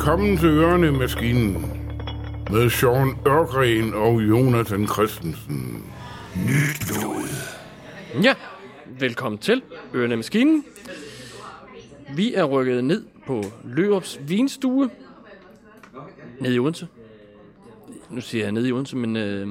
[0.00, 1.52] Velkommen til Ørnemaskinen
[2.50, 5.84] med Sean Ørgren og Jonathan Christensen.
[6.36, 7.28] Nyt blod.
[8.22, 8.34] Ja,
[9.00, 9.62] velkommen til
[9.94, 10.64] Ørene Maskinen.
[12.16, 14.90] Vi er rykket ned på Lørups Vinstue.
[16.40, 16.88] Nede i Odense.
[18.10, 19.48] Nu siger jeg nede i Odense, men øh,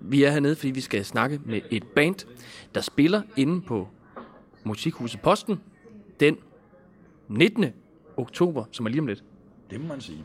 [0.00, 2.26] vi er hernede, fordi vi skal snakke med et band,
[2.74, 3.88] der spiller inde på
[4.64, 5.60] Musikhuset Posten
[6.20, 6.36] den
[7.28, 7.66] 19.
[8.16, 9.24] oktober, som er lige om lidt.
[9.70, 10.24] Det må man sige.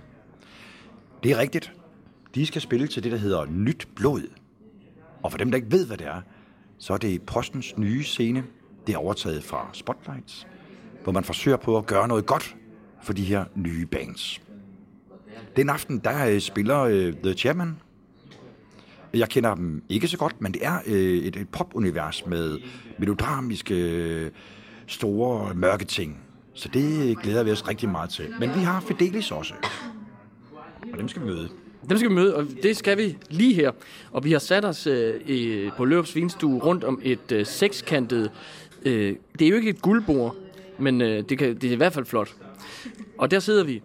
[1.24, 1.74] Det er rigtigt.
[2.36, 4.22] De skal spille til det, der hedder Nyt Blod.
[5.24, 6.22] Og for dem, der ikke ved, hvad det er,
[6.78, 8.44] så er det Postens nye scene.
[8.88, 10.48] Det er overtaget fra Spotlights,
[11.04, 12.56] hvor man forsøger på at gøre noget godt
[13.04, 14.42] for de her nye bands.
[15.56, 17.78] Den aften, der øh, spiller øh, The Chairman.
[19.14, 22.60] Jeg kender dem ikke så godt, men det er øh, et, et popunivers med
[23.00, 24.32] melodramiske,
[24.88, 26.20] store, mørke ting.
[26.54, 28.26] Så det glæder vi os rigtig meget til.
[28.40, 29.54] Men vi har Fidelis også.
[30.94, 31.50] Og dem skal vi møde.
[31.90, 33.72] Dem skal vi møde, og det skal vi lige her.
[34.12, 38.32] Og vi har sat os øh, i, på Løvs Vinstue rundt om et øh, sekskantet...
[38.86, 40.36] Øh, det er jo ikke et guldbord,
[40.80, 42.36] men øh, det, kan, det er i hvert fald flot.
[43.18, 43.82] Og der sidder vi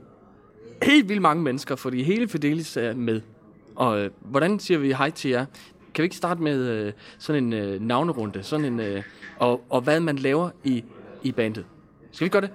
[0.82, 3.20] helt vildt mange mennesker, fordi hele Fidelis er med.
[3.74, 5.44] Og øh, hvordan siger vi hej til jer?
[5.94, 8.42] Kan vi ikke starte med øh, sådan en øh, navnerunde?
[8.42, 9.02] Sådan en, øh,
[9.38, 10.84] og, og hvad man laver i,
[11.22, 11.64] i bandet?
[12.18, 12.50] Skal vi gøre det?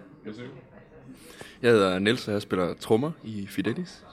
[1.62, 4.04] Jeg hedder Niels, og jeg spiller trommer i Fidelis.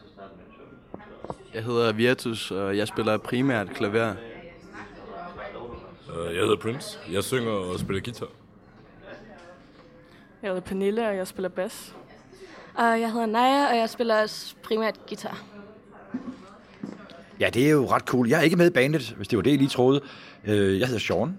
[1.54, 4.14] Jeg hedder Virtus, og jeg spiller primært klaver.
[6.08, 6.98] Uh, jeg hedder Prince.
[7.12, 8.28] Jeg synger og spiller guitar.
[10.42, 11.94] Jeg hedder Pernille, og jeg spiller bas.
[12.74, 15.42] Og jeg hedder Naja, og jeg spiller også primært guitar.
[17.40, 18.28] Ja, det er jo ret cool.
[18.28, 20.00] Jeg er ikke med i bandet, hvis det var det, I lige troede.
[20.44, 21.38] Øh, Jeg hedder Sean,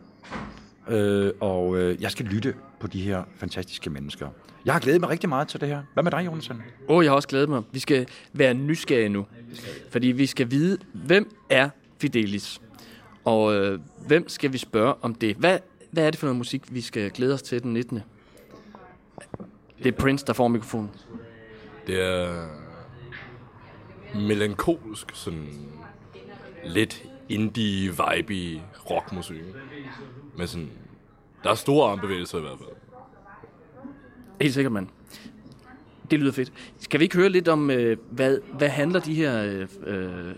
[0.89, 4.29] øh, og øh, jeg skal lytte på de her fantastiske mennesker.
[4.65, 5.83] Jeg har glædet mig rigtig meget til det her.
[5.93, 6.61] Hvad med dig, Jonathan?
[6.87, 7.63] Åh, oh, jeg har også glædet mig.
[7.71, 9.25] Vi skal være nysgerrige nu.
[9.89, 11.69] Fordi vi skal vide, hvem er
[11.99, 12.61] Fidelis?
[13.25, 15.35] Og øh, hvem skal vi spørge om det?
[15.35, 15.59] Hvad,
[15.91, 17.99] hvad er det for noget musik, vi skal glæde os til den 19.
[19.83, 20.89] Det er Prince, der får mikrofonen.
[21.87, 22.47] Det er
[24.15, 25.47] melankolsk, sådan
[26.65, 29.41] lidt indie-vibe rockmusik.
[30.37, 30.69] Med sådan,
[31.43, 32.69] der er store armbevægelser i hvert fald.
[34.41, 34.87] Helt sikkert, mand.
[36.11, 36.53] Det lyder fedt.
[36.79, 39.43] Skal vi ikke høre lidt om, øh, hvad, hvad handler de her...
[39.43, 40.35] Øh, øh,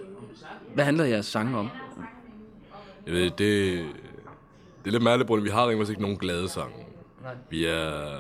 [0.73, 1.69] hvad handler jeres sange om?
[3.05, 5.43] Jeg ved, det, det er lidt mærkeligt, Brunne.
[5.43, 6.75] Vi har rent ikke nogen glade sange.
[7.49, 8.17] Vi er...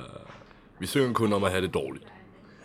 [0.79, 2.05] Vi synger kun om at have det dårligt.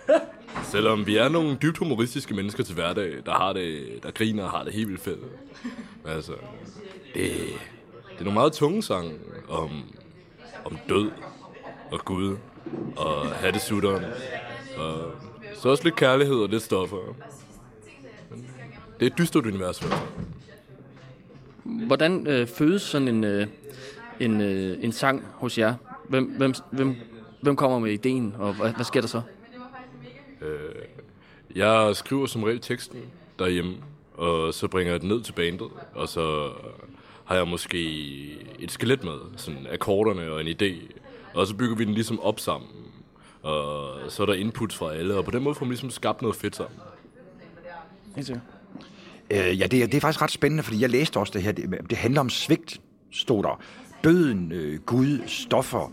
[0.73, 4.51] Selvom vi er nogle dybt humoristiske mennesker til hverdag, der har det, der griner og
[4.51, 5.21] har det helt vildt fedt.
[6.09, 6.33] Altså,
[7.15, 7.31] det,
[8.13, 9.15] det er nogle meget tunge sange
[9.49, 9.71] om,
[10.65, 11.11] om død
[11.91, 12.37] og Gud
[12.97, 14.05] og hattesutteren.
[14.77, 15.13] Og
[15.55, 17.17] så også lidt kærlighed og lidt stoffer.
[18.31, 18.47] Men
[19.01, 19.87] det er et dystert univers.
[21.65, 23.47] Hvordan øh, fødes sådan en, øh,
[24.21, 25.75] en, øh, en sang hos jer?
[26.09, 26.97] Hvem, hvem, hvem,
[27.41, 29.23] hvem kommer med ideen, og hvad, hvad sker der så?
[31.55, 33.01] Jeg skriver som regel teksten
[33.39, 33.77] derhjemme,
[34.19, 36.51] og så bringer jeg den ned til bandet, og så
[37.25, 37.81] har jeg måske
[38.59, 40.93] et skelet med, sådan akkorderne og en idé,
[41.35, 42.71] og så bygger vi den ligesom op sammen.
[43.43, 46.23] Og så er der inputs fra alle, og på den måde får man ligesom skabt
[46.23, 46.81] noget fedt sammen.
[48.17, 48.31] Helt.
[49.31, 51.53] Øh, ja, det er, det er faktisk ret spændende, fordi jeg læste også det her.
[51.53, 52.81] Det, det handler om svigt,
[53.11, 53.61] stod der.
[54.05, 55.93] Døden, øh, Gud, stoffer,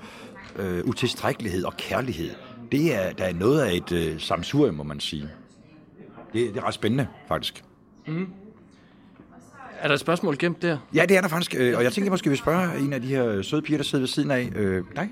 [0.55, 2.31] øh, utilstrækkelighed og kærlighed.
[2.71, 5.29] Det er, der er noget af et øh, samsurium, må man sige.
[6.33, 7.63] Det, det er ret spændende, faktisk.
[9.79, 10.77] Er der et spørgsmål gemt der?
[10.93, 11.55] Ja, det er der faktisk.
[11.57, 14.01] øh, Og jeg tænker måske, vi spørger en af de her søde piger, der sidder
[14.01, 14.51] ved siden af.
[14.55, 15.09] Øh, dig?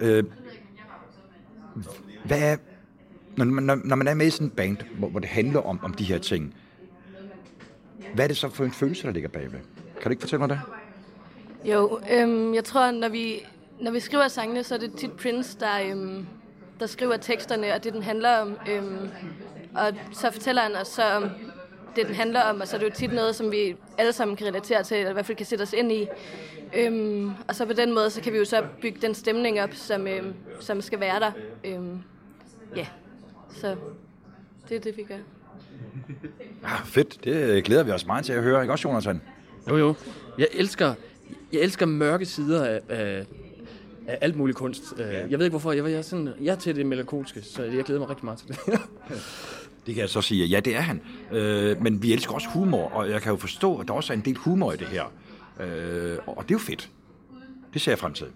[0.00, 0.06] Ja.
[0.06, 0.24] Øh,
[2.24, 2.56] hvad er,
[3.36, 5.60] når, man, når, når man er med i sådan en band, hvor, hvor det handler
[5.60, 6.54] om, om de her ting,
[8.14, 9.50] hvad er det så for en følelse, der ligger bagved?
[10.00, 10.60] Kan du ikke fortælle mig det?
[11.64, 13.34] Jo, øhm, jeg tror, når vi,
[13.80, 16.26] når vi skriver sangene, så er det tit Prince, der, øhm,
[16.80, 18.56] der skriver teksterne, og det, den handler om.
[18.70, 19.08] Øhm,
[19.74, 21.24] og så fortæller han os så om
[21.96, 24.36] det, den handler om, og så er det jo tit noget, som vi alle sammen
[24.36, 26.06] kan relatere til, eller i hvert fald kan sætte os ind i.
[26.74, 29.70] Øhm, og så på den måde, så kan vi jo så bygge den stemning op,
[29.74, 31.32] som, øhm, som skal være der.
[31.64, 31.98] Øhm,
[32.76, 32.86] ja,
[33.54, 33.76] så
[34.68, 35.16] det er det, vi gør.
[36.64, 37.24] Ah, fedt.
[37.24, 38.62] Det øh, glæder vi os meget til at høre.
[38.62, 39.20] Ikke også, Jonathan?
[39.68, 39.94] Jo, jo.
[40.38, 40.94] Jeg elsker,
[41.52, 43.26] jeg elsker mørke sider af, af,
[44.06, 44.82] af alt muligt kunst.
[44.98, 45.04] Ja.
[45.04, 45.72] Jeg ved ikke hvorfor.
[45.72, 48.38] Jeg, jeg, er sådan, jeg er til det melankolske, så jeg glæder mig rigtig meget
[48.38, 48.58] til det.
[49.86, 51.00] Det kan jeg så sige, ja, det er han.
[51.32, 54.16] Øh, men vi elsker også humor, og jeg kan jo forstå, at der også er
[54.16, 55.04] en del humor i det her.
[55.60, 56.90] Øh, og det er jo fedt.
[57.74, 58.26] Det ser jeg frem til.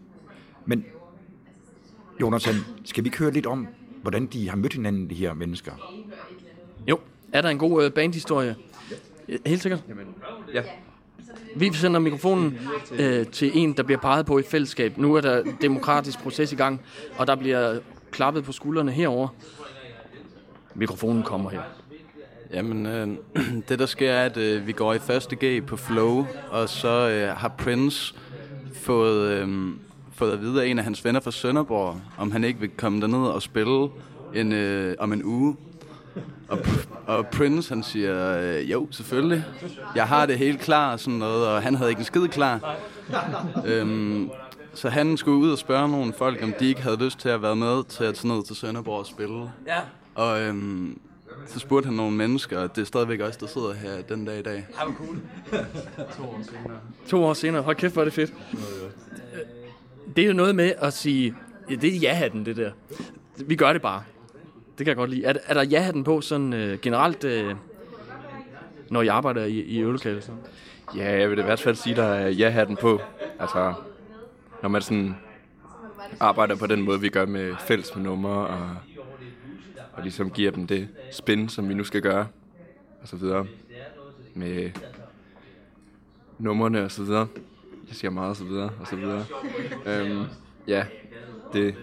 [0.67, 0.85] Men,
[2.20, 2.55] Jonathan,
[2.85, 3.69] skal vi ikke høre lidt om,
[4.02, 5.73] hvordan de har mødt hinanden, de her mennesker?
[6.88, 6.99] Jo,
[7.32, 8.56] er der en god øh, bandhistorie?
[9.29, 9.82] Ja, Helt sikkert.
[10.55, 10.62] Ja.
[11.56, 12.58] Vi sender mikrofonen
[12.99, 14.99] øh, til en, der bliver peget på i fællesskab.
[14.99, 16.81] Nu er der demokratisk proces i gang,
[17.19, 17.79] og der bliver
[18.11, 19.29] klappet på skuldrene herover.
[20.75, 21.61] Mikrofonen kommer her.
[22.53, 23.09] Jamen, øh,
[23.69, 27.09] det der sker er, at øh, vi går i første G på Flow, og så
[27.09, 28.15] øh, har Prince
[28.75, 29.69] fået, øh,
[30.12, 33.00] fået at vide af en af hans venner fra Sønderborg, om han ikke vil komme
[33.00, 33.88] derned og spille
[34.35, 35.56] en, øh, om en uge.
[36.49, 36.59] Og,
[37.17, 39.44] og Prince, han siger, øh, jo, selvfølgelig.
[39.94, 42.77] Jeg har det helt klar og sådan noget, og han havde ikke en skid klar.
[43.67, 44.31] Øhm,
[44.75, 47.43] så han skulle ud og spørge nogle folk, om de ikke havde lyst til at
[47.43, 49.50] være med til at tage ned til Sønderborg og spille.
[49.67, 49.81] Ja.
[50.14, 51.00] Og øhm,
[51.46, 54.38] så spurgte han nogle mennesker, og det er stadigvæk os, der sidder her den dag
[54.38, 54.66] i dag.
[57.08, 57.62] To år senere.
[57.62, 58.34] Hold kæft, hvor er det fedt.
[60.16, 61.34] Det er jo noget med at sige,
[61.70, 62.72] ja, det er ja-hatten, det der.
[63.37, 64.02] Vi gør det bare.
[64.78, 65.25] Det kan jeg godt lide.
[65.25, 67.55] Er, er der ja-hatten på sådan øh, generelt, øh,
[68.90, 70.25] når I arbejder i, i øvelokalet?
[70.25, 70.32] Så?
[70.96, 73.00] Ja, jeg vil i hvert fald sige, der er ja-hatten på.
[73.38, 73.75] Altså,
[74.62, 75.17] når man sådan
[76.20, 78.70] arbejder på den måde, vi gør med fælles med numre, og,
[79.96, 82.26] og ligesom giver dem det spin, som vi nu skal gøre,
[83.02, 83.46] og så videre,
[84.35, 84.70] med
[86.38, 87.26] numrene og så videre.
[87.88, 89.25] Jeg siger meget og så videre, og så videre.
[89.87, 90.25] Øhm,
[90.69, 90.87] ja,
[91.52, 91.75] det...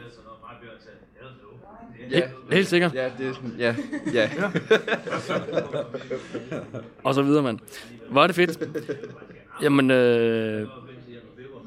[2.12, 2.22] Ja.
[2.52, 2.94] Helt sikkert.
[2.94, 3.76] Ja, det er sådan, ja,
[4.14, 4.30] ja.
[7.04, 7.60] Og så videre, mand.
[8.18, 8.60] Er det fedt.
[9.62, 10.68] Jamen, øh,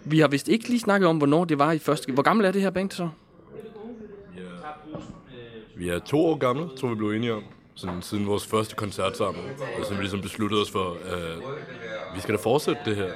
[0.05, 2.13] vi har vist ikke lige snakket om, hvornår det var i første...
[2.13, 3.09] Hvor gammel er det her band så?
[5.77, 7.43] Vi er to år gamle, tror vi blev enige om.
[7.75, 9.43] Sådan, siden vores første koncert sammen.
[9.81, 11.39] Og så vi ligesom besluttede os for, at
[12.17, 13.11] vi skal da fortsætte det her.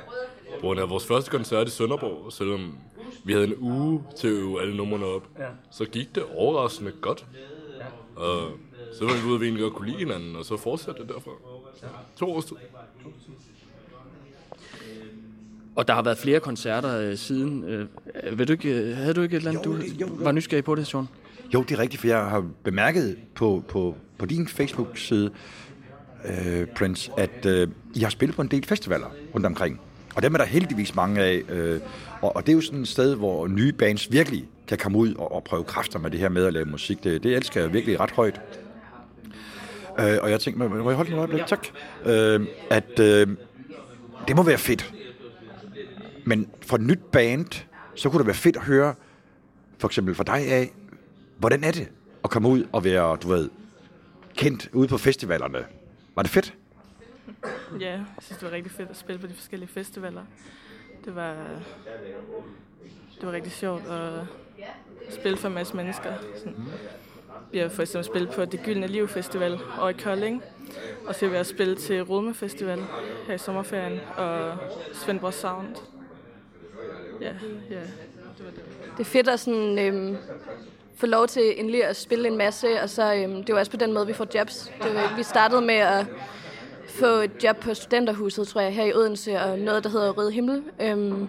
[0.54, 2.74] På grund af vores første koncert i Sønderborg, selvom
[3.24, 5.28] vi havde en uge til at øve alle numrene op,
[5.70, 7.24] så gik det overraskende godt.
[8.16, 8.50] Og
[8.98, 11.08] så var vi ude, at vi egentlig godt kunne lide hinanden, og så fortsatte det
[11.08, 11.30] derfra.
[12.18, 12.56] To års tid.
[15.76, 17.64] Og der har været flere koncerter øh, siden.
[17.64, 20.06] Øh, vil du ikke, øh, havde du ikke et eller andet, Jo, du det- jo,
[20.06, 20.12] jo.
[20.18, 21.08] var nysgerrig på det, Sean?
[21.54, 25.30] Jo, det er rigtigt, for jeg har bemærket på, på, på din Facebook-side,
[26.24, 29.80] øh, Prince, at øh, I har spillet på en del festivaler rundt omkring.
[30.14, 31.42] Og dem er der heldigvis mange af.
[31.48, 31.80] Øh,
[32.20, 35.14] og, og det er jo sådan et sted, hvor nye bands virkelig kan komme ud
[35.14, 37.04] og, og prøve kræfter med det her med at lave musik.
[37.04, 38.40] Det, det elsker jeg virkelig ret højt.
[40.00, 41.46] Øh, og jeg tænkte, må jeg holde en øjeblik?
[41.46, 41.66] Tak.
[42.06, 43.26] Øh, at øh,
[44.28, 44.94] det må være fedt.
[46.24, 48.94] Men for et nyt band, så kunne det være fedt at høre,
[49.78, 50.72] for eksempel for dig af,
[51.38, 51.88] hvordan er det
[52.24, 53.50] at komme ud og være, du ved,
[54.36, 55.66] kendt ude på festivalerne?
[56.14, 56.54] Var det fedt?
[57.80, 60.22] Ja, jeg synes, det var rigtig fedt at spille på de forskellige festivaler.
[61.04, 61.34] Det var,
[63.20, 64.10] det var rigtig sjovt at
[65.10, 66.12] spille for en masse mennesker.
[66.36, 66.54] Sådan.
[67.52, 70.42] Vi har for eksempel spillet på Det Gyldne Liv Festival og i Kolding.
[71.06, 72.80] Og så har vi også spillet til Rudme Festival
[73.26, 74.56] her i sommerferien og
[74.92, 75.76] Svendborg Sound.
[77.20, 77.32] Ja,
[77.70, 77.80] ja.
[78.96, 80.16] Det er fedt at sådan, øhm,
[80.98, 83.76] få lov til endelig at spille en masse, og så øhm, det er også på
[83.76, 84.72] den måde, vi får jobs.
[84.82, 86.06] Det var, vi startede med at
[86.88, 90.30] få et job på Studenterhuset, tror jeg, her i Odense, og noget, der hedder Røde
[90.30, 90.62] Himmel.
[90.80, 91.28] Øhm,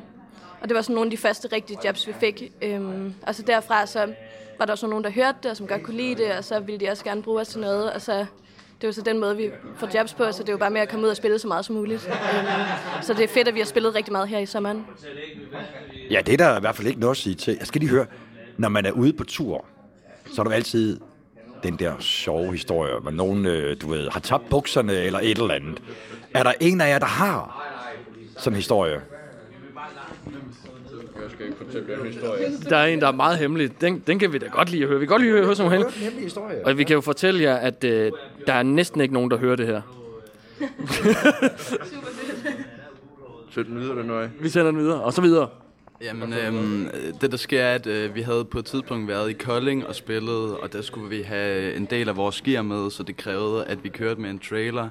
[0.62, 2.52] og det var sådan nogle af de første rigtige jobs, vi fik.
[2.62, 4.14] Øhm, og så derfra, så
[4.60, 6.60] var der også nogen, der hørte det, og som godt kunne lide det, og så
[6.60, 8.26] ville de også gerne bruge os til noget, og så
[8.82, 10.82] det var så den måde, vi får jobs på, så det er jo bare med
[10.82, 12.08] at komme ud og spille så meget som muligt.
[12.08, 12.48] Øhm,
[13.02, 14.86] så det er fedt, at vi har spillet rigtig meget her i sommeren.
[16.12, 17.56] Ja, det er der i hvert fald ikke noget at sige til.
[17.60, 18.06] Jeg skal lige høre,
[18.60, 19.66] når man er ude på tur,
[20.34, 21.00] så er der jo altid
[21.64, 25.54] den der sjove historie, hvor nogen, øh, du ved, har tabt bukserne eller et eller
[25.54, 25.82] andet.
[26.34, 27.66] Er der en af jer, der har
[28.38, 29.02] sådan en historie?
[32.70, 33.82] Der er en, der er meget hemmelig.
[33.82, 35.00] Den, den kan vi da godt lide at høre.
[35.00, 35.92] Vi kan godt lide at høre.
[35.96, 36.66] Hemmelig historie.
[36.66, 38.12] Og vi kan jo fortælle jer, at øh,
[38.48, 39.82] der er næsten ikke nogen, der hører det her.
[43.52, 44.32] Så den videre, den.
[44.40, 45.48] Vi sender den videre, og så videre.
[46.02, 46.90] Jamen, øhm,
[47.22, 49.96] det der sker er, at øh, vi havde på et tidspunkt været i Kolding og
[49.96, 53.66] spillet, og der skulle vi have en del af vores gear med, så det krævede,
[53.66, 54.90] at vi kørte med en trailer.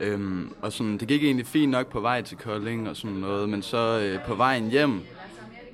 [0.00, 3.48] Øhm, og sådan, det gik egentlig fint nok på vej til Kolding og sådan noget,
[3.48, 5.00] men så øh, på vejen hjem,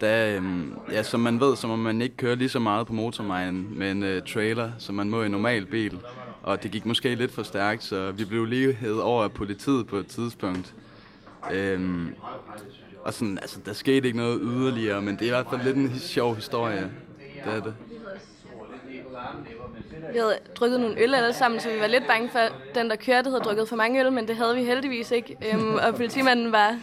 [0.00, 2.92] da, øhm, ja, som man ved, så må man ikke køre lige så meget på
[2.92, 5.98] motorvejen med en øh, trailer, som man må i en normal bil.
[6.42, 9.86] Og det gik måske lidt for stærkt, så vi blev lige hævet over af politiet
[9.86, 10.74] på et tidspunkt.
[11.52, 12.14] Øhm,
[13.04, 15.76] og sådan, altså, der skete ikke noget yderligere, men det er i hvert fald lidt
[15.76, 16.90] en sjov historie.
[17.44, 17.74] Det er det.
[20.12, 22.90] Vi havde drukket nogle øl alle sammen, så vi var lidt bange for, at den,
[22.90, 25.36] der kørte, havde drukket for mange øl, men det havde vi heldigvis ikke.
[25.52, 26.78] Øhm, og politimanden var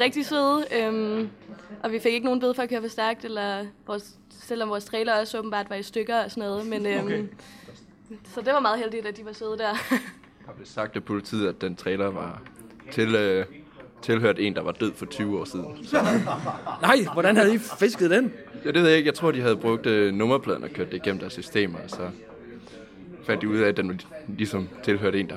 [0.00, 0.64] rigtig sød.
[0.76, 1.28] Øhm,
[1.82, 4.84] Og vi fik ikke nogen bøde for at køre for stærkt, eller vores, selvom vores
[4.84, 6.66] trailer også åbenbart var i stykker og sådan noget.
[6.66, 7.24] Men, øhm, okay.
[8.34, 9.74] Så det var meget heldigt, at de var søde der.
[10.46, 12.42] har blev sagt af politiet, at den trailer var
[12.92, 13.46] til, øh,
[14.02, 15.66] tilhørt en, der var død for 20 år siden.
[15.84, 15.96] Så,
[16.82, 18.32] Nej, hvordan havde I fisket den?
[18.64, 19.06] ja, det ved jeg ikke.
[19.06, 22.08] Jeg tror, de havde brugt øh, nummerpladen og kørt det igennem deres systemer, og så
[23.26, 24.00] fandt de ud af, at den
[24.38, 25.36] ligesom tilhørte en, der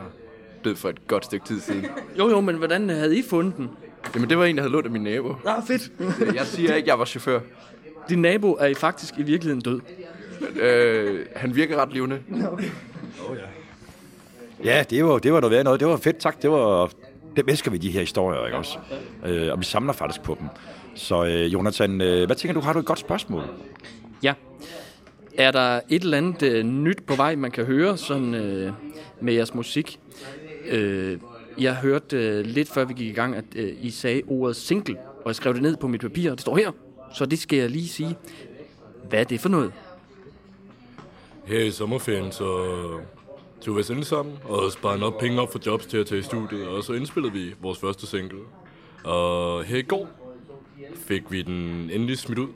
[0.66, 1.86] død for et godt stykke tid siden.
[2.20, 3.70] Jo, jo, men hvordan havde I fundet den?
[4.16, 5.36] Jamen, det var en, der havde lånt af min nabo.
[5.46, 5.92] Ah, fedt.
[6.36, 7.40] Jeg siger ikke, jeg var chauffør.
[8.10, 9.82] Din nabo er I faktisk i virkeligheden død.
[10.62, 12.20] Øh, han virker ret levende.
[14.64, 15.80] Ja, det var, det var noget værd noget.
[15.80, 16.42] Det var fedt, tak.
[16.42, 16.90] Det var,
[17.36, 18.78] det elsker vi, de her historier, ikke også?
[19.26, 20.48] Øh, og vi samler faktisk på dem.
[20.96, 22.60] Så øh, Jonathan, øh, hvad tænker du?
[22.60, 23.44] Har du et godt spørgsmål?
[24.24, 24.34] Ja.
[25.38, 28.74] Er der et eller andet øh, nyt på vej, man kan høre sådan, øh,
[29.22, 30.00] med jeres musik?
[30.70, 31.18] Øh,
[31.60, 34.98] jeg hørte øh, lidt før vi gik i gang, at øh, I sagde ordet single,
[34.98, 36.72] og jeg skrev det ned på mit papir, og det står her.
[37.14, 38.18] Så det skal jeg lige sige.
[39.10, 39.72] Hvad er det for noget?
[41.46, 42.46] Her i sommerferien, så
[43.66, 46.20] tog vi os ind sammen og sparede nok penge op for jobs til at tage
[46.20, 48.40] i studiet, og så indspillede vi vores første single.
[49.04, 50.10] Og her i går
[50.96, 52.48] fik vi den endelig smidt ud.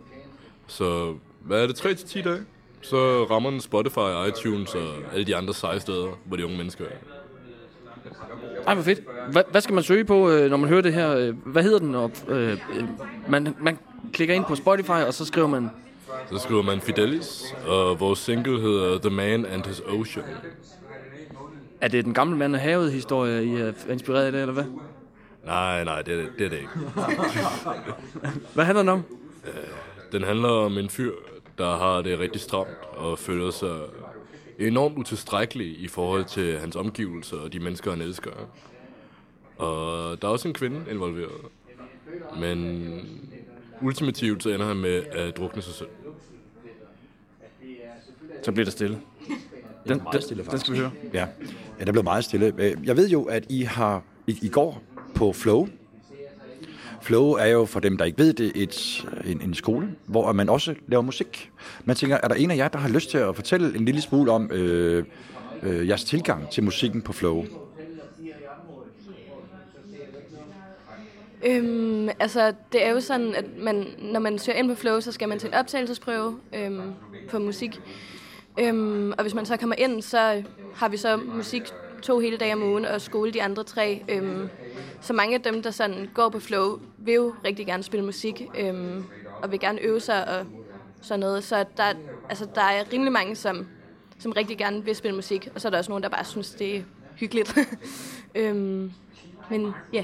[0.67, 2.39] Så hvad er det, 3-10 dage?
[2.81, 6.85] Så rammer den Spotify, iTunes og alle de andre seje steder, hvor de unge mennesker
[6.85, 6.89] er.
[8.67, 8.99] Ej, hvor fedt.
[9.31, 11.15] Hva, hvad skal man søge på, øh, når man hører det her?
[11.17, 11.95] Øh, Hvad hedder den?
[11.95, 12.83] Og, øh, øh,
[13.29, 13.79] man, man
[14.13, 15.69] klikker ind på Spotify, og så skriver man...
[16.31, 20.25] Så skriver man Fidelis, og vores single hedder The Man and His Ocean.
[21.81, 24.65] Er det den gamle mand af havet historie, I er inspireret af det, eller hvad?
[25.45, 26.69] Nej, nej, det er det, er det ikke.
[28.53, 29.03] Hvad handler den om?
[30.11, 31.11] Den handler om en fyr,
[31.57, 33.79] der har det rigtig stramt og føler sig
[34.59, 38.31] enormt utilstrækkelig i forhold til hans omgivelser og de mennesker, han elsker.
[39.57, 41.41] Og der er også en kvinde involveret.
[42.39, 42.89] Men
[43.81, 45.89] ultimativt så ender han med at drukne sig selv.
[48.43, 48.99] Så bliver der stille.
[49.87, 50.91] Den, den, stille, den skal vi høre.
[51.13, 51.27] Ja
[51.79, 52.53] ja, der blev meget stille.
[52.57, 54.81] Øh, jeg ved jo, at I har i, i går
[55.15, 55.67] på Flow.
[57.01, 60.49] Flow er jo, for dem, der ikke ved det, et, en, en skole, hvor man
[60.49, 61.51] også laver musik.
[61.85, 64.01] Man tænker, er der en af jer, der har lyst til at fortælle en lille
[64.01, 65.05] smule om øh,
[65.63, 67.45] øh, jeres tilgang til musikken på Flow?
[71.45, 75.11] Øhm, altså, det er jo sådan, at man, når man søger ind på Flow, så
[75.11, 76.93] skal man til en optagelsesprøve øhm,
[77.29, 77.79] på musik.
[78.59, 80.43] Øhm, og hvis man så kommer ind, så
[80.75, 81.63] har vi så musik
[82.01, 84.03] to hele dage om ugen, og skole de andre tre.
[84.09, 84.49] Øhm,
[85.01, 88.41] så mange af dem, der sådan går på Flow, vil jo rigtig gerne spille musik,
[88.59, 89.03] øhm,
[89.41, 90.45] og vil gerne øve sig og
[91.01, 91.43] sådan noget.
[91.43, 91.93] Så der,
[92.29, 93.67] altså, der er rimelig mange, som,
[94.19, 96.49] som rigtig gerne vil spille musik, og så er der også nogen, der bare synes,
[96.49, 96.81] det er
[97.15, 97.57] hyggeligt.
[98.35, 98.91] øhm,
[99.49, 100.03] men ja,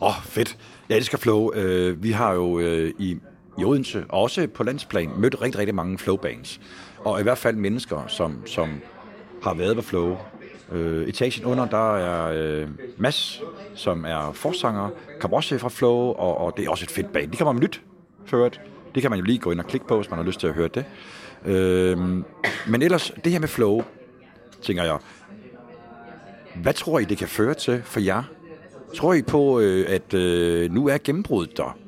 [0.00, 0.58] Åh, oh, fedt.
[0.88, 1.50] Jeg elsker Flow.
[1.50, 3.18] Uh, vi har jo uh, i,
[3.60, 6.60] i Odense, og også på landsplan, mødt rigtig, rigtig mange flowbands.
[6.98, 8.68] Og i hvert fald mennesker, som, som
[9.42, 10.16] har været på Flow.
[10.72, 13.42] Øh, etagen under, der er øh, Mads,
[13.74, 14.88] som er forsanger,
[15.20, 17.30] kommer også fra Flow, og, og det er også et fedt band.
[17.30, 17.82] Det kommer med nyt,
[18.26, 18.60] ført.
[18.94, 20.46] Det kan man jo lige gå ind og klikke på, hvis man har lyst til
[20.46, 20.84] at høre det.
[21.44, 21.98] Øh,
[22.68, 23.82] men ellers, det her med Flow,
[24.62, 24.98] tænker jeg,
[26.62, 28.22] hvad tror I, det kan føre til for jer?
[28.94, 31.78] Tror I på, øh, at øh, nu er gennembruddet der?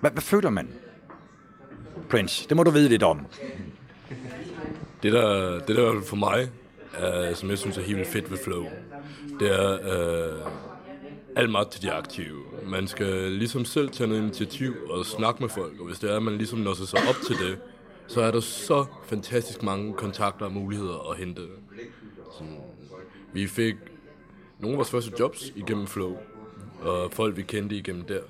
[0.00, 0.68] Hvad, hvad føler man?
[2.10, 3.26] Prince, det må du vide lidt om.
[5.02, 6.50] Det der, det der for mig,
[6.98, 8.66] er, som jeg synes er helt vildt fedt ved Flow,
[9.40, 10.46] det er øh,
[11.36, 12.38] alt meget til de aktive.
[12.66, 16.16] Man skal ligesom selv tage noget initiativ og snakke med folk, og hvis det er,
[16.16, 17.58] at man ligesom når sig op til det,
[18.06, 21.42] så er der så fantastisk mange kontakter og muligheder at hente.
[22.32, 22.56] Sådan,
[23.32, 23.74] vi fik
[24.58, 26.16] nogle af vores første jobs igennem Flow,
[26.80, 28.20] og folk vi kendte igennem der.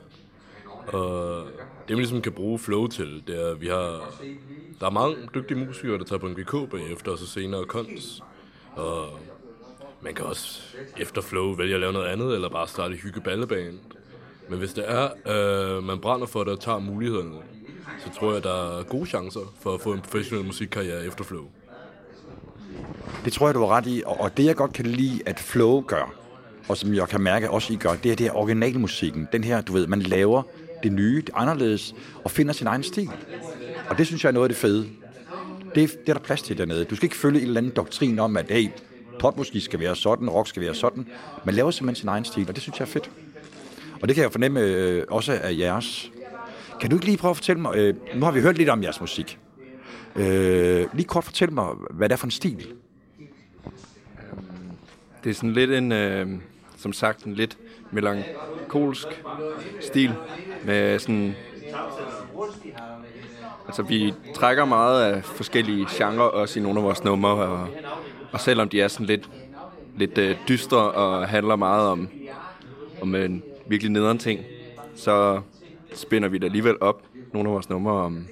[0.87, 1.45] Og
[1.89, 4.13] det man ligesom kan bruge Flow til, det er, at vi har...
[4.81, 8.23] Der er mange dygtige musikere, der tager på en GK bagefter, og så senere kons.
[8.77, 9.09] Og
[10.01, 10.63] man kan også
[10.99, 13.79] efter Flow vælge at lave noget andet, eller bare starte hyggeballeband.
[14.49, 17.37] Men hvis det er, øh, man brænder for det og tager mulighederne,
[17.99, 21.45] så tror jeg, der er gode chancer for at få en professionel musikkarriere efter Flow.
[23.25, 24.03] Det tror jeg, du har ret i.
[24.07, 26.15] Og, og det, jeg godt kan lide, at Flow gør,
[26.69, 29.29] og som jeg kan mærke også, I gør, det er det her originalmusikken.
[29.33, 30.43] Den her, du ved, man laver
[30.83, 33.11] det nye, det anderledes, og finder sin egen stil.
[33.91, 34.89] Og det synes jeg er noget af det fede.
[35.75, 36.85] Det, det er der plads til dernede.
[36.85, 38.69] Du skal ikke følge en eller anden doktrin om, at hey,
[39.21, 41.07] popmusik skal være sådan, rock skal være sådan.
[41.45, 43.11] Man laver simpelthen sin egen stil, og det synes jeg er fedt.
[44.03, 46.11] Og det kan jeg fornemme øh, også af jeres.
[46.81, 48.83] Kan du ikke lige prøve at fortælle mig, øh, nu har vi hørt lidt om
[48.83, 49.39] jeres musik.
[50.17, 52.67] Øh, lige kort fortælle mig, hvad det er for en stil.
[53.19, 54.45] Øhm,
[55.25, 55.93] det er sådan lidt en...
[55.93, 56.29] Øh,
[56.83, 57.59] som sagt en lidt
[57.93, 59.07] melankolsk
[59.81, 60.15] stil
[60.65, 61.35] med sådan
[63.67, 67.69] Altså, vi trækker meget af forskellige genrer også i nogle af vores numre, og,
[68.33, 69.31] og selvom de er sådan lidt,
[69.97, 72.09] lidt øh, dystre og handler meget om,
[73.03, 74.41] om en virkelig nederen ting,
[74.95, 75.41] så
[75.95, 78.27] spænder vi det alligevel op, nogle af vores numre om,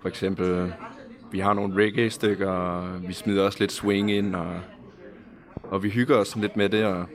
[0.00, 0.72] for eksempel,
[1.30, 4.54] vi har nogle reggae-stykker, og vi smider også lidt swing ind, og,
[5.62, 7.06] og vi hygger os lidt med det, og,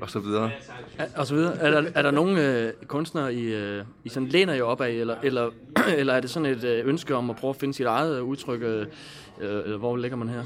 [0.00, 0.50] og så videre.
[0.98, 1.56] Er, og så videre.
[1.56, 4.90] Er der, er der nogle øh, kunstnere, I, øh, I sådan læner jo op af,
[4.90, 5.50] eller, eller,
[5.98, 8.62] eller er det sådan et øh, ønske om at prøve at finde sit eget udtryk?
[8.62, 8.86] Øh,
[9.40, 10.42] øh, hvor ligger man her?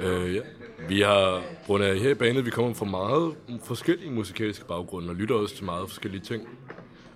[0.00, 0.40] Øh, ja.
[0.88, 5.14] Vi har, grund af her i banen, vi kommer fra meget forskellige musikalske baggrunde og
[5.14, 6.48] lytter også til meget forskellige ting.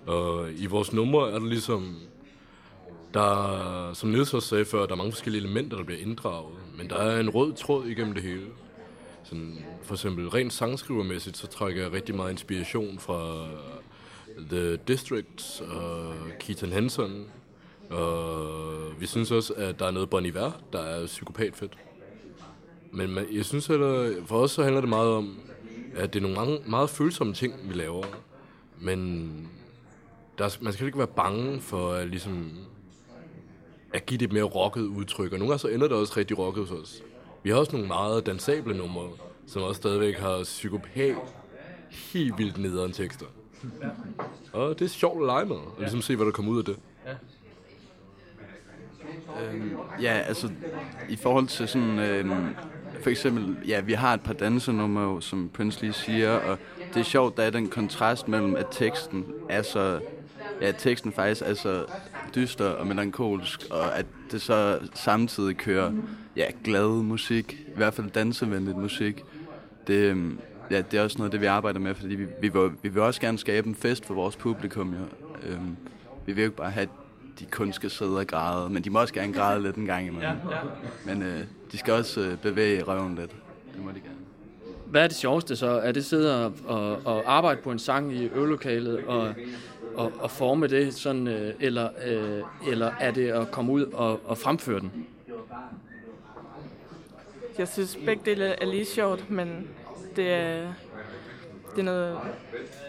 [0.05, 1.95] Og i vores numre er der ligesom,
[3.13, 6.55] der, som Niels også sagde før, der er mange forskellige elementer, der bliver inddraget.
[6.77, 8.45] Men der er en rød tråd igennem det hele.
[9.29, 13.47] Sådan, for eksempel rent sangskrivermæssigt, så trækker jeg rigtig meget inspiration fra
[14.37, 17.25] øh, The District og Keaton Henson.
[17.89, 21.77] Og vi synes også, at der er noget Bon Iver, der er psykopatfedt.
[22.91, 23.79] Men man, jeg synes, at
[24.25, 25.39] for os så handler det meget om,
[25.95, 28.05] at det er nogle mange, meget følsomme ting, vi laver.
[28.81, 29.49] Men
[30.37, 32.51] der, man skal ikke være bange for at, ligesom,
[33.93, 35.33] at give det et mere rocket udtryk.
[35.33, 37.03] Og nogle gange så ender det også rigtig rocket hos os.
[37.47, 39.09] Vi har også nogle meget dansable numre,
[39.45, 41.15] som også stadigvæk har psykopat
[41.89, 43.25] helt vildt nederen tekster.
[44.53, 46.65] Og det er sjovt at lege med, og ligesom se, hvad der kommer ud af
[46.65, 46.77] det.
[49.41, 50.49] Øhm, ja, altså
[51.09, 52.55] i forhold til sådan, øhm,
[53.01, 56.57] for eksempel, ja, vi har et par dansenumre, som Prince lige siger, og
[56.93, 59.99] det er sjovt, der er den kontrast mellem, at teksten er så,
[60.61, 61.85] ja, teksten faktisk er så
[62.37, 65.91] dyster og melankolsk, og at det så samtidig kører,
[66.35, 69.23] ja, glad musik, i hvert fald dansevenligt musik.
[69.87, 70.39] Det, øhm,
[70.71, 73.01] ja, det er også noget, det vi arbejder med, fordi vi, vi, vil, vi vil
[73.01, 75.05] også gerne skabe en fest for vores publikum, jo.
[75.49, 75.77] Øhm,
[76.25, 76.87] vi vil jo ikke bare have,
[77.39, 80.07] de kun skal sidde og græde, men de må også gerne græde lidt en gang
[80.07, 80.37] imellem.
[80.49, 80.61] Ja, ja.
[81.05, 81.39] Men øh,
[81.71, 83.31] de skal også øh, bevæge røven lidt.
[83.75, 84.17] Det må de gerne.
[84.85, 85.67] Hvad er det sjoveste så?
[85.67, 89.33] Er det sidde og, og, og arbejde på en sang i øvelokalet og,
[89.97, 94.19] og, og forme det, sådan, øh, eller, øh, eller er det at komme ud og,
[94.25, 95.07] og fremføre den?
[97.57, 99.67] Jeg synes begge dele er lige sjovt, men
[100.15, 100.73] det er,
[101.75, 102.19] det er noget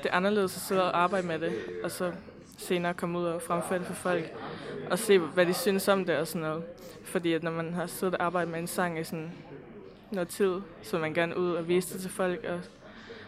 [0.03, 1.53] det er anderledes at sidde og arbejde med det,
[1.85, 2.13] og så
[2.59, 4.25] senere komme ud og fremføre det for folk,
[4.91, 6.63] og se, hvad de synes om det og sådan noget.
[7.05, 9.33] Fordi at når man har siddet og arbejdet med en sang i sådan
[10.11, 12.61] noget tid, så vil man gerne ud og vise det til folk og,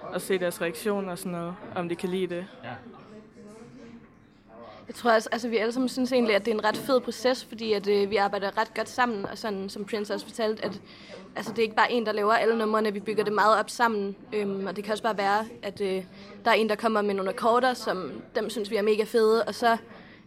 [0.02, 2.46] og se deres reaktioner og sådan noget, om de kan lide det.
[2.64, 2.70] Ja.
[4.90, 7.00] Jeg tror også, altså vi alle sammen synes egentlig, at det er en ret fed
[7.00, 10.64] proces, fordi at øh, vi arbejder ret godt sammen, og sådan som Prince også fortalte,
[10.64, 10.80] at
[11.36, 13.70] altså, det er ikke bare en, der laver alle numrene, vi bygger det meget op
[13.70, 16.04] sammen, øhm, og det kan også bare være, at øh,
[16.44, 19.44] der er en, der kommer med nogle akkorder, som dem synes vi er mega fede,
[19.44, 19.76] og så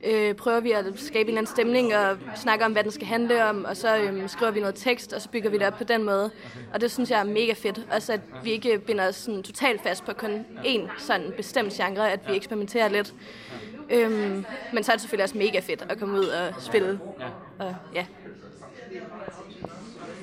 [0.04, 3.08] øh, prøver vi at skabe en eller anden stemning og snakke om, hvad den skal
[3.08, 5.78] handle om, og så øh, skriver vi noget tekst, og så bygger vi det op
[5.78, 6.32] på den måde.
[6.74, 7.82] Og det synes jeg er mega fedt.
[7.92, 12.12] Også at vi ikke binder os sådan totalt fast på kun én sådan bestemt genre,
[12.12, 13.14] at vi eksperimenterer lidt.
[13.94, 17.00] Øhm, men så er det selvfølgelig også mega fedt at komme ud og spille.
[17.60, 18.06] Og, ja.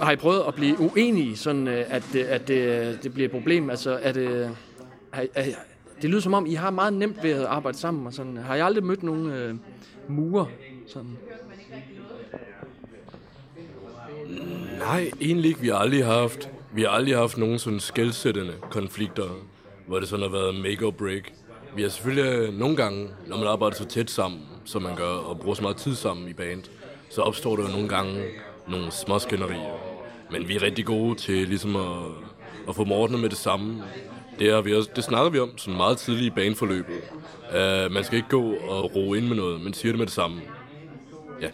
[0.01, 3.33] Har I prøvet at blive uenige, sådan øh, at, det, at det, det bliver et
[3.33, 3.71] problem?
[3.71, 4.57] Altså, er det,
[5.13, 5.45] er, er,
[6.03, 8.07] det lyder som om, I har meget nemt ved at arbejde sammen.
[8.07, 8.37] Og sådan.
[8.37, 9.55] Har I aldrig mødt nogen øh,
[10.09, 10.47] murer?
[10.87, 11.17] Sådan?
[14.79, 15.61] Nej, egentlig ikke.
[15.61, 19.29] Vi har aldrig haft, vi har aldrig haft nogen sådan skældsættende konflikter,
[19.87, 21.33] hvor det sådan har været make or break.
[21.77, 25.09] Vi har selvfølgelig øh, nogle gange, når man arbejder så tæt sammen, som man gør,
[25.09, 26.63] og bruger så meget tid sammen i band,
[27.11, 28.25] så opstår der jo nogle gange
[28.69, 29.79] nogle små skænderier.
[30.31, 31.99] Men vi er rigtig gode til ligesom at,
[32.69, 33.85] at få ordnet med det samme.
[34.39, 37.01] Det, er vi også, det snakker vi om sådan meget tidligt i baneforløbet.
[37.51, 40.07] Uh, øh, man skal ikke gå og ro ind med noget, men siger det med
[40.07, 40.41] det samme.
[41.41, 41.49] Ja.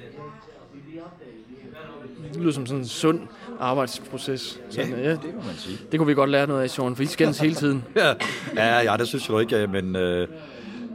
[2.33, 3.21] Det lyder som sådan en sund
[3.61, 4.61] arbejdsproces.
[4.71, 5.79] Sådan, Ja, det må man sige.
[5.93, 7.85] Det kunne vi godt lære noget af, Sean, for I skændes hele tiden.
[7.97, 8.15] Ja,
[8.57, 9.97] ja, ja det synes jeg jo ikke, men...
[9.97, 10.29] Øh,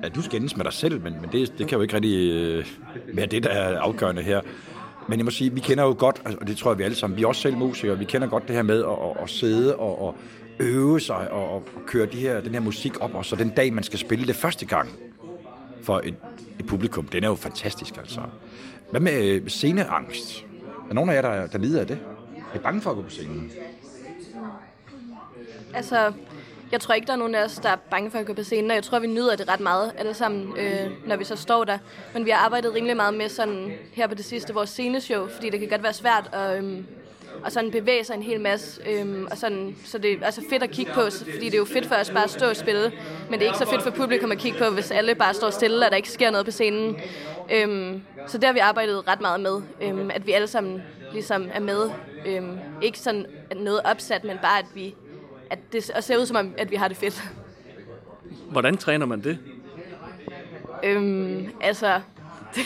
[0.03, 2.65] ja, du skændes med dig selv, men, men det, det kan jo ikke rigtig øh,
[3.13, 4.41] være det, der er afgørende her.
[5.07, 7.17] Men jeg må sige, vi kender jo godt, og det tror jeg vi alle sammen,
[7.17, 9.75] vi er også selv musikere, vi kender godt det her med at, at, at sidde
[9.75, 10.15] og, og
[10.59, 13.73] øve sig og, og køre de her, den her musik op, og så den dag,
[13.73, 14.89] man skal spille det første gang
[15.83, 16.15] for et,
[16.59, 18.21] et publikum, den er jo fantastisk altså.
[18.91, 20.45] Hvad med øh, sceneangst?
[20.89, 21.99] Er nogen af jer, der, der lider af det?
[22.53, 23.51] Er I bange for at gå på scenen?
[25.73, 26.13] Altså,
[26.71, 28.43] jeg tror ikke, der er nogen af os, der er bange for at gå på
[28.43, 31.35] scenen, og jeg tror, vi nyder det ret meget alle sammen, øh, når vi så
[31.35, 31.77] står der.
[32.13, 35.49] Men vi har arbejdet rimelig meget med sådan her på det sidste vores sceneshow, fordi
[35.49, 36.79] det kan godt være svært at, øh,
[37.43, 38.81] og sådan bevæge sig en hel masse.
[38.89, 41.65] Øhm, og sådan, så det er altså fedt at kigge på, fordi det er jo
[41.65, 42.91] fedt for os bare at stå og spille,
[43.29, 45.49] men det er ikke så fedt for publikum at kigge på, hvis alle bare står
[45.49, 46.97] stille, og der ikke sker noget på scenen.
[47.51, 50.83] Øhm, så det har vi arbejdet ret meget med, øhm, at vi alle sammen
[51.13, 51.89] ligesom er med.
[52.25, 54.95] Øhm, ikke sådan noget opsat, men bare at vi
[55.51, 57.23] at det ser ud som om, at vi har det fedt.
[58.51, 59.39] Hvordan træner man det?
[60.83, 61.93] Øhm, altså,
[62.55, 62.65] det,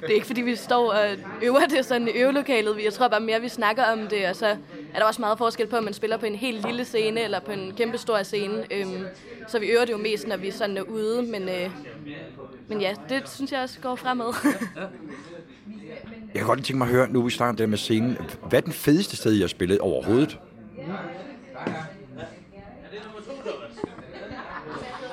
[0.00, 1.06] det er ikke fordi, vi står og
[1.42, 2.84] øver det sådan i øvelokalet.
[2.84, 4.46] Jeg tror bare mere, vi snakker om det, og så
[4.94, 7.40] er der også meget forskel på, om man spiller på en helt lille scene eller
[7.40, 8.66] på en kæmpe stor scene.
[8.70, 9.06] Øhm,
[9.48, 11.70] så vi øver det jo mest, når vi sådan er ude, men, øh,
[12.68, 14.34] men ja, det synes jeg også går fremad.
[16.38, 18.16] Jeg kan godt tænke mig at høre, nu vi snakker det med scenen.
[18.48, 20.38] Hvad er den fedeste sted, I har spillet overhovedet?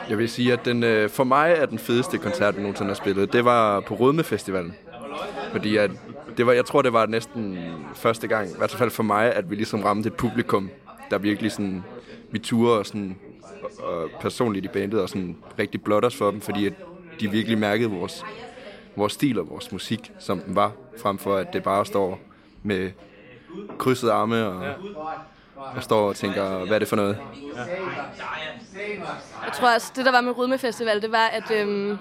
[0.10, 2.96] Jeg vil sige, at den, øh, for mig er den fedeste koncert, vi nogensinde har
[2.96, 3.34] spillet.
[3.34, 4.74] Det var på Rødme Festivalen.
[5.52, 5.92] Fordi at
[6.38, 7.58] det var, jeg tror, det var næsten
[7.96, 10.70] første gang, i hvert fald for mig, at vi ligesom ramte et publikum,
[11.12, 11.84] der virkelig sådan,
[12.32, 13.16] vi turer og sådan,
[13.80, 16.74] og personligt i bandet og sådan rigtig blot os for dem, fordi at
[17.20, 18.24] de virkelig mærkede vores,
[18.96, 22.20] vores stil og vores musik, som den var, frem for at det bare står
[22.64, 22.92] med
[23.78, 24.74] krydsede arme og,
[25.76, 27.18] og står og tænker, hvad er det for noget?
[29.46, 31.98] Jeg tror også, det der var med Rydme Festival, det var, at, øhm,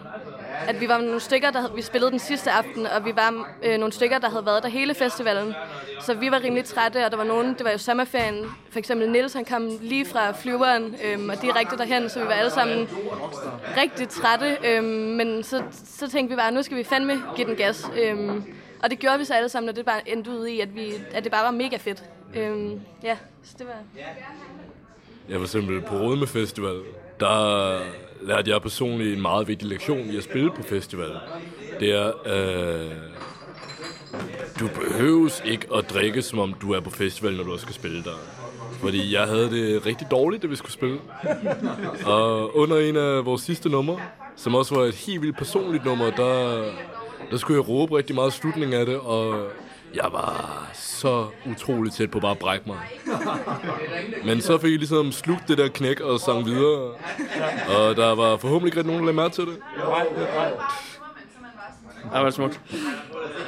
[0.69, 3.79] at vi var nogle stykker, der vi spillede den sidste aften, og vi var øh,
[3.79, 5.55] nogle stykker, der havde været der hele festivalen.
[6.01, 8.45] Så vi var rimelig trætte, og der var nogen, det var jo sommerferien.
[8.71, 12.33] For eksempel Niels, han kom lige fra flyveren øhm, og direkte derhen, så vi var
[12.33, 12.89] alle sammen
[13.77, 14.57] rigtig trætte.
[14.65, 17.91] Øhm, men så, så tænkte vi bare, nu skal vi fandme give den gas.
[18.03, 18.45] Øhm,
[18.85, 20.93] og det gjorde vi så alle sammen, og det bare endte ud i, at, vi,
[21.13, 22.05] at det bare var mega fedt.
[22.35, 24.03] Øhm, ja, så det var...
[25.29, 26.81] Jeg for eksempel på Rødme Festival,
[27.21, 27.79] der
[28.23, 31.11] lærte jeg personligt en meget vigtig lektion i at spille på festival.
[31.81, 32.91] Det er, øh,
[34.61, 37.75] du behøves ikke at drikke, som om du er på festival, når du også skal
[37.75, 38.19] spille der.
[38.81, 40.99] Fordi jeg havde det rigtig dårligt, da vi skulle spille.
[42.07, 44.01] Og under en af vores sidste numre,
[44.37, 46.65] som også var et helt vildt personligt nummer, der,
[47.31, 49.49] der skulle jeg råbe rigtig meget slutningen af det, og
[49.95, 52.79] jeg var så utrolig tæt på bare at brække mig.
[54.25, 56.93] Men så fik jeg ligesom slugt det der knæk og sang videre.
[57.69, 59.57] Og der var forhåbentlig ikke nogen, der lagde mærke til det.
[62.13, 62.61] Ja, var det smukt.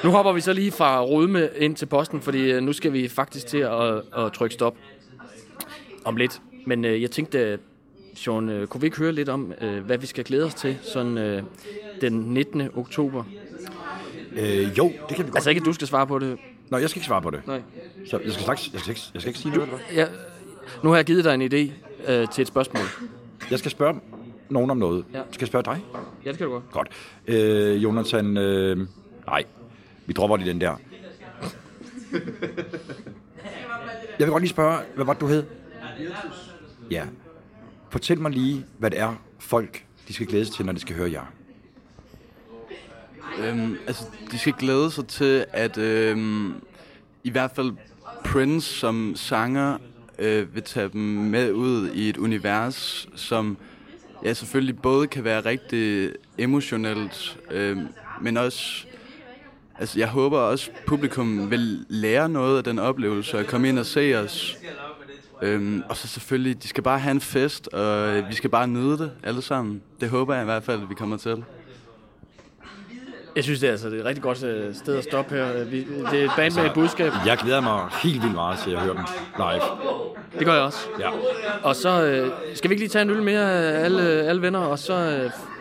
[0.04, 3.08] Nu hopper vi så lige fra Rødme ind til posten, fordi øh, nu skal vi
[3.08, 4.74] faktisk til at, at trykke stop
[6.04, 6.40] om lidt.
[6.66, 7.58] Men øh, jeg tænkte,
[8.16, 10.78] Sean, øh, kunne vi ikke høre lidt om, øh, hvad vi skal glæde os til
[10.82, 11.42] sådan øh,
[12.00, 12.68] den 19.
[12.74, 13.24] oktober?
[14.32, 15.34] Øh, jo, det kan vi godt.
[15.34, 16.38] Altså ikke, at du skal svare på det.
[16.70, 17.46] Nå, jeg skal ikke svare på det.
[17.46, 17.62] Nej.
[18.10, 19.70] Så jeg skal, straks, jeg skal, ikke, jeg skal ikke sige noget.
[19.94, 20.06] Ja,
[20.82, 21.72] nu har jeg givet dig en idé
[22.12, 22.84] øh, til et spørgsmål.
[23.50, 24.00] Jeg skal spørge
[24.48, 25.04] nogen om noget.
[25.14, 25.22] Ja.
[25.30, 25.84] Skal jeg spørge dig?
[26.24, 26.70] Ja, det kan du godt.
[26.70, 26.88] Godt.
[27.26, 28.86] Øh, Jonathan, øh,
[29.26, 29.44] nej,
[30.06, 30.76] vi dropper lige den der.
[34.18, 35.44] Jeg vil godt lige spørge, hvad var det, du hed?
[36.90, 37.04] Ja.
[37.96, 40.96] Fortæl mig lige, hvad det er, folk de skal glæde sig til, når de skal
[40.96, 41.32] høre jer.
[43.38, 46.54] Øhm, altså, de skal glæde sig til, at øhm,
[47.24, 47.72] i hvert fald
[48.24, 49.78] Prince som sanger
[50.18, 53.56] øh, vil tage dem med ud i et univers, som
[54.24, 57.78] ja, selvfølgelig både kan være rigtig emotionelt, øh,
[58.20, 58.86] men også,
[59.78, 63.86] altså jeg håber også, publikum vil lære noget af den oplevelse og komme ind og
[63.86, 64.58] se os.
[65.42, 68.98] Øhm, og så selvfølgelig, de skal bare have en fest, og vi skal bare nyde
[68.98, 69.82] det alle sammen.
[70.00, 71.44] Det håber jeg i hvert fald, at vi kommer til.
[73.36, 75.64] Jeg synes, det er, altså, det er et rigtig godt øh, sted at stoppe her.
[75.64, 77.12] Vi, det er et band med et budskab.
[77.26, 79.04] Jeg glæder mig helt vildt meget til at høre dem
[79.36, 79.62] live.
[80.38, 80.78] Det gør jeg også.
[81.00, 81.10] Ja.
[81.62, 84.78] Og så øh, skal vi ikke lige tage en øl mere, alle, alle venner, og
[84.78, 84.94] så,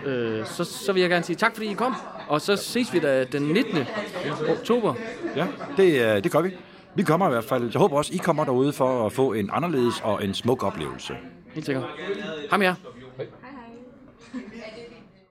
[0.05, 1.95] øh, øh, så, så vil jeg gerne sige tak, fordi I kom.
[2.27, 3.77] Og så ses vi da den 19.
[4.49, 4.93] oktober.
[5.35, 6.51] Ja, det, øh, det gør vi.
[6.95, 7.71] Vi kommer i hvert fald.
[7.73, 11.13] Jeg håber også, I kommer derude for at få en anderledes og en smuk oplevelse.
[11.53, 11.83] Helt sikkert.
[12.49, 12.75] Hej med jer.